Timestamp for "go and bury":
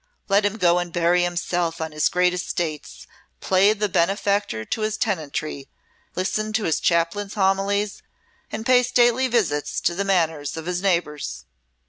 0.57-1.21